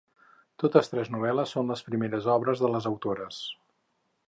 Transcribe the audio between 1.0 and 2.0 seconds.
novel·les són les